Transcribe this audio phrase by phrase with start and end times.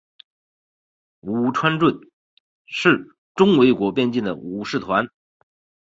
[1.19, 1.91] 武川众
[2.65, 3.05] 是
[3.35, 5.07] 甲斐国边境的武士团。